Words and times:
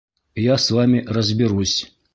Я 0.35 0.57
с 0.57 0.71
вами 0.71 1.05
разберусь! 1.07 1.93